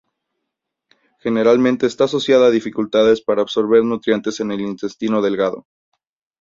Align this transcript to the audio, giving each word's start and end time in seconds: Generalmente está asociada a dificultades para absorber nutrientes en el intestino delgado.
Generalmente 1.19 1.85
está 1.85 2.05
asociada 2.05 2.47
a 2.47 2.49
dificultades 2.49 3.21
para 3.21 3.43
absorber 3.43 3.83
nutrientes 3.83 4.39
en 4.39 4.51
el 4.51 4.61
intestino 4.61 5.21
delgado. 5.21 5.67